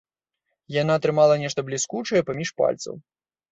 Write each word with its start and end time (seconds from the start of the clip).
Яна 0.75 0.95
трымала 1.03 1.35
нешта 1.43 1.59
бліскучае 1.69 2.25
паміж 2.33 2.53
пальцаў. 2.65 3.01